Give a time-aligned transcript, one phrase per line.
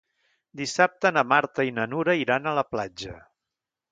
[0.61, 3.15] Dissabte na Marta i na Nura iran a la platja.